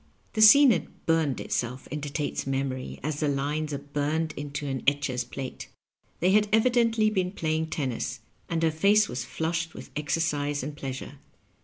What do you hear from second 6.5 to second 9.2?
evi dently been playing tennis, and her face